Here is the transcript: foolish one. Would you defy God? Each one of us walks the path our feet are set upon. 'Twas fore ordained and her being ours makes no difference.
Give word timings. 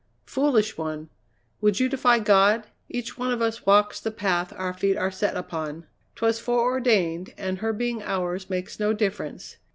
foolish 0.25 0.79
one. 0.79 1.11
Would 1.61 1.79
you 1.79 1.87
defy 1.87 2.17
God? 2.17 2.65
Each 2.89 3.19
one 3.19 3.31
of 3.31 3.39
us 3.39 3.67
walks 3.67 3.99
the 3.99 4.09
path 4.09 4.51
our 4.57 4.73
feet 4.73 4.97
are 4.97 5.11
set 5.11 5.37
upon. 5.37 5.85
'Twas 6.15 6.39
fore 6.39 6.63
ordained 6.63 7.35
and 7.37 7.59
her 7.59 7.71
being 7.71 8.01
ours 8.01 8.49
makes 8.49 8.79
no 8.79 8.93
difference. 8.93 9.57